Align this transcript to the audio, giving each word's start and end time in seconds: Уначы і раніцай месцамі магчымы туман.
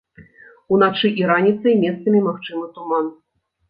Уначы 0.77 1.13
і 1.23 1.29
раніцай 1.33 1.79
месцамі 1.87 2.25
магчымы 2.33 2.69
туман. 2.77 3.17